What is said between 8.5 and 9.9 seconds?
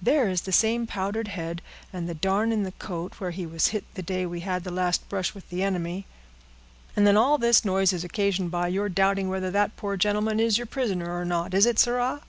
by your doubting whether that